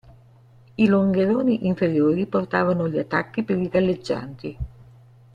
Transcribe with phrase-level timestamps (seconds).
[0.75, 4.57] I longheroni inferiori portavano gli attacchi per i galleggianti.